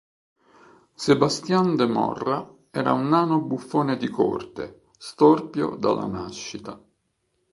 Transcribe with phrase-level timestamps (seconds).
[1.05, 2.39] Sebastian de Morra
[2.71, 6.83] era un nano buffone di corte, storpio dalla nascita.